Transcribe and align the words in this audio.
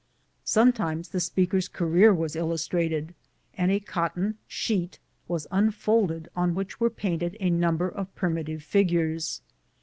Sometimes 0.45 1.09
the 1.09 1.19
speaker's 1.19 1.67
career 1.67 2.11
was 2.11 2.35
illus 2.35 2.65
trated, 2.67 3.13
and 3.55 3.69
a 3.71 3.79
cotton 3.79 4.39
sheet 4.47 4.97
was 5.27 5.45
unfolded 5.51 6.27
on 6.35 6.55
which 6.55 6.79
were 6.79 6.89
painted 6.89 7.37
a 7.39 7.51
number 7.51 7.87
of 7.87 8.15
primitive 8.15 8.63
figures. 8.63 9.41